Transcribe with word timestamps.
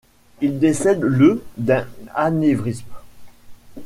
Il 0.41 0.57
décède 0.57 1.01
le 1.03 1.43
d'un 1.57 1.85
anévrisme. 2.15 2.91